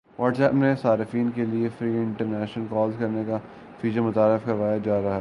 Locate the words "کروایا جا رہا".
4.45-4.99